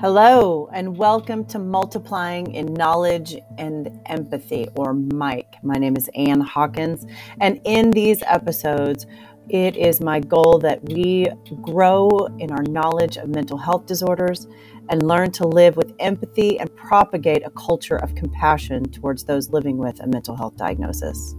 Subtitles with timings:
[0.00, 5.56] Hello, and welcome to Multiplying in Knowledge and Empathy, or Mike.
[5.62, 7.04] My name is Ann Hawkins,
[7.38, 9.04] and in these episodes,
[9.50, 11.26] it is my goal that we
[11.60, 12.08] grow
[12.38, 14.48] in our knowledge of mental health disorders
[14.88, 19.76] and learn to live with empathy and propagate a culture of compassion towards those living
[19.76, 21.36] with a mental health diagnosis.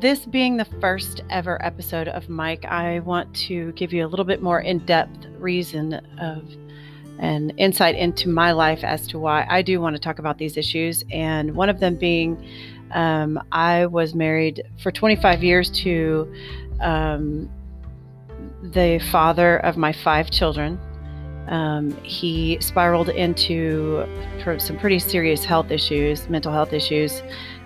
[0.00, 4.24] This being the first ever episode of Mike, I want to give you a little
[4.24, 6.42] bit more in depth reason of
[7.20, 10.56] an insight into my life as to why I do want to talk about these
[10.56, 11.04] issues.
[11.12, 12.44] And one of them being
[12.90, 16.32] um, I was married for 25 years to
[16.80, 17.48] um,
[18.62, 20.78] the father of my five children.
[21.48, 24.06] Um, he spiraled into
[24.58, 27.22] some pretty serious health issues, mental health issues,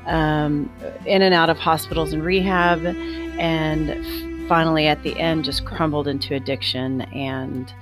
[0.06, 0.72] um,
[1.06, 6.34] in and out of hospitals and rehab, and finally at the end just crumbled into
[6.34, 7.02] addiction.
[7.02, 7.72] And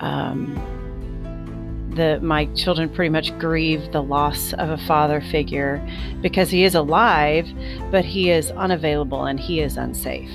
[0.00, 0.56] um,
[1.94, 5.86] the my children pretty much grieve the loss of a father figure
[6.20, 7.48] because he is alive,
[7.90, 10.30] but he is unavailable and he is unsafe.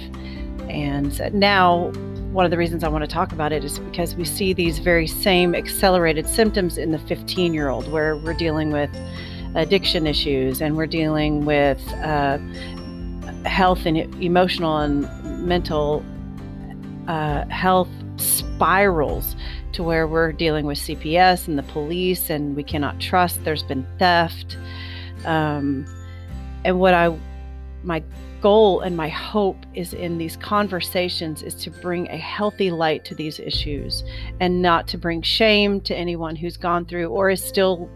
[0.70, 1.92] And now
[2.31, 4.80] one of the reasons I want to talk about it is because we see these
[4.80, 8.89] very same accelerated symptoms in the 15 year old, where we're dealing with
[9.56, 12.38] addiction issues and we're dealing with uh,
[13.45, 15.08] health and emotional and
[15.48, 16.03] mental
[17.08, 19.36] uh, health spirals
[19.72, 23.44] to where we're dealing with CPS and the police and we cannot trust.
[23.44, 24.58] There's been theft.
[25.25, 25.86] Um,
[26.66, 27.16] and what I,
[27.83, 28.03] my
[28.41, 33.16] goal and my hope is in these conversations is to bring a healthy light to
[33.16, 34.03] these issues
[34.39, 37.89] and not to bring shame to anyone who's gone through or is still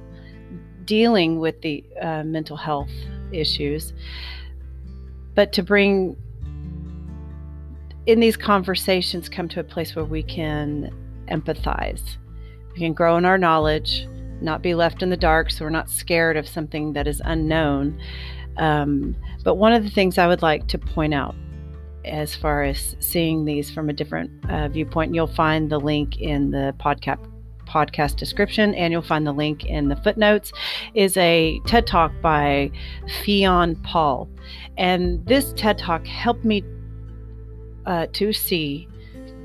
[0.85, 2.91] dealing with the uh, mental health
[3.31, 3.93] issues,
[5.35, 6.17] but to bring
[8.07, 10.91] in these conversations come to a place where we can
[11.27, 12.17] empathize.
[12.73, 14.07] We can grow in our knowledge,
[14.41, 17.99] not be left in the dark, so we're not scared of something that is unknown.
[18.57, 21.35] Um, but one of the things I would like to point out
[22.05, 26.51] as far as seeing these from a different uh, viewpoint, you'll find the link in
[26.51, 27.27] the podcast
[27.67, 30.51] podcast description, and you'll find the link in the footnotes,
[30.93, 32.69] is a TED Talk by
[33.23, 34.27] Fionn Paul.
[34.77, 36.63] And this TED Talk helped me
[37.85, 38.89] uh, to see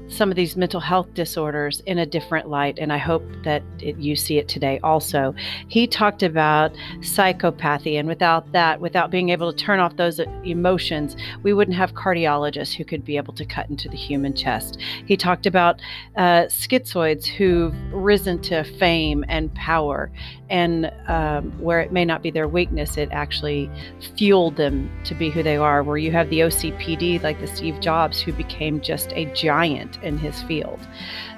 [0.08, 3.98] some of these mental health disorders in a different light, and I hope that it,
[3.98, 5.34] you see it today also.
[5.68, 11.16] He talked about psychopathy, and without that, without being able to turn off those emotions,
[11.42, 14.78] we wouldn't have cardiologists who could be able to cut into the human chest.
[15.06, 15.80] He talked about
[16.16, 20.10] uh, schizoids who've risen to fame and power,
[20.48, 23.70] and um, where it may not be their weakness, it actually
[24.16, 25.82] fueled them to be who they are.
[25.82, 30.18] Where you have the OCPD, like the Steve Jobs, who became just a giant in
[30.18, 30.80] his field.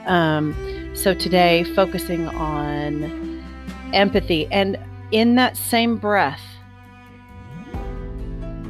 [0.07, 0.55] Um,
[0.95, 3.45] so today, focusing on
[3.93, 4.79] empathy, and
[5.11, 6.41] in that same breath,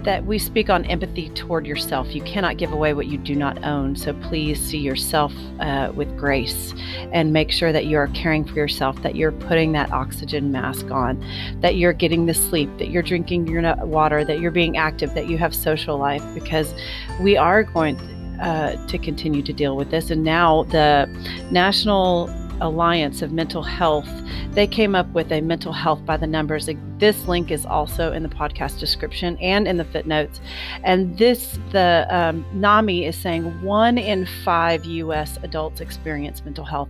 [0.04, 2.14] that we speak on empathy toward yourself.
[2.14, 3.94] You cannot give away what you do not own.
[3.94, 6.72] So please see yourself uh, with grace
[7.12, 10.90] and make sure that you are caring for yourself, that you're putting that oxygen mask
[10.90, 11.22] on,
[11.60, 15.28] that you're getting the sleep, that you're drinking your water, that you're being active, that
[15.28, 16.72] you have social life, because
[17.20, 17.98] we are going
[18.40, 20.10] uh, to continue to deal with this.
[20.10, 21.06] And now the
[21.50, 24.08] National Alliance of Mental Health,
[24.52, 26.68] they came up with a mental health by the numbers.
[26.98, 30.40] This link is also in the podcast description and in the footnotes.
[30.82, 35.38] And this, the um, NAMI is saying one in five U.S.
[35.42, 36.88] adults experience mental health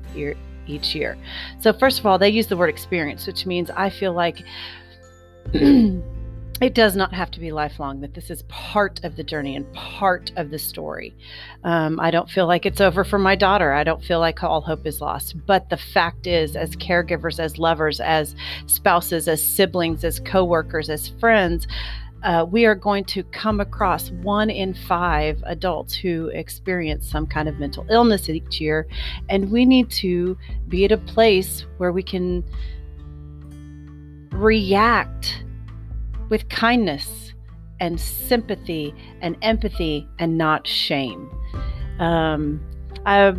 [0.66, 1.18] each year.
[1.60, 4.44] So, first of all, they use the word experience, which means I feel like
[6.60, 9.72] it does not have to be lifelong, that this is part of the journey and
[9.74, 11.14] part of the story.
[11.62, 13.72] Um, I don't feel like it's over for my daughter.
[13.72, 15.36] I don't feel like all hope is lost.
[15.46, 18.34] But the fact is, as caregivers, as lovers, as
[18.66, 21.68] spouses, as siblings, as coworkers, as friends,
[22.24, 27.48] uh, we are going to come across one in five adults who experience some kind
[27.48, 28.88] of mental illness each year.
[29.28, 32.42] And we need to be at a place where we can
[34.32, 35.44] react
[36.28, 37.32] with kindness
[37.80, 41.30] and sympathy and empathy and not shame.
[41.98, 42.60] Um,
[43.06, 43.34] I,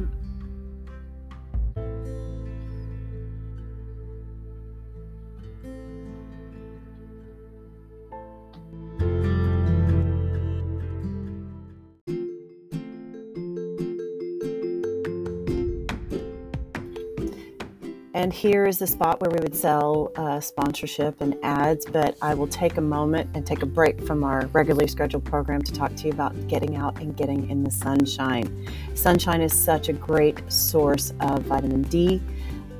[18.19, 22.33] And here is the spot where we would sell uh, sponsorship and ads, but I
[22.33, 25.95] will take a moment and take a break from our regularly scheduled program to talk
[25.95, 28.67] to you about getting out and getting in the sunshine.
[28.93, 32.21] Sunshine is such a great source of vitamin D.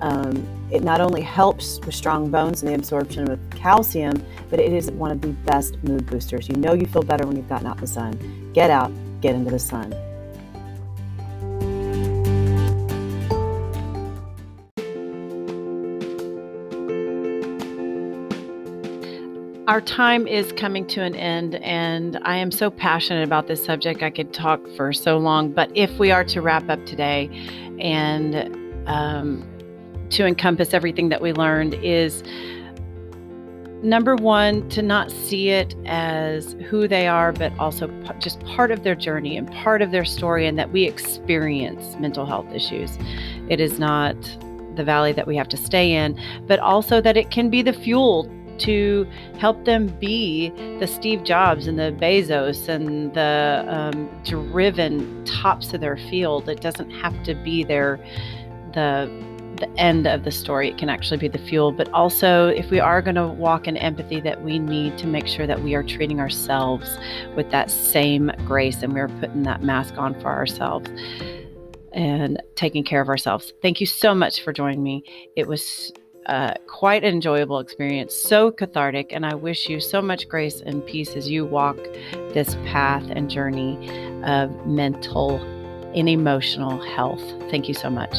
[0.01, 4.73] Um, it not only helps with strong bones and the absorption of calcium, but it
[4.73, 6.49] is one of the best mood boosters.
[6.49, 8.51] You know you feel better when you've gotten out in the sun.
[8.51, 9.95] Get out, get into the sun.
[19.69, 24.01] Our time is coming to an end, and I am so passionate about this subject.
[24.01, 27.29] I could talk for so long, but if we are to wrap up today
[27.79, 28.35] and
[28.87, 29.47] um,
[30.09, 32.23] to encompass everything that we learned, is
[33.83, 38.71] number one, to not see it as who they are, but also p- just part
[38.71, 42.97] of their journey and part of their story, and that we experience mental health issues.
[43.49, 44.15] It is not
[44.75, 47.73] the valley that we have to stay in, but also that it can be the
[47.73, 48.23] fuel
[48.59, 49.07] to
[49.37, 55.81] help them be the Steve Jobs and the Bezos and the um, driven tops of
[55.81, 56.47] their field.
[56.49, 57.99] It doesn't have to be their
[58.73, 59.29] the
[59.59, 60.69] the end of the story.
[60.69, 61.71] It can actually be the fuel.
[61.71, 65.27] But also, if we are going to walk in empathy, that we need to make
[65.27, 66.97] sure that we are treating ourselves
[67.35, 70.89] with that same grace and we're putting that mask on for ourselves
[71.91, 73.53] and taking care of ourselves.
[73.61, 75.03] Thank you so much for joining me.
[75.35, 75.91] It was
[76.67, 81.15] quite an enjoyable experience, so cathartic, and I wish you so much grace and peace
[81.15, 81.77] as you walk
[82.33, 83.75] this path and journey
[84.23, 85.37] of mental
[85.95, 87.23] and emotional health.
[87.49, 88.15] Thank you so much.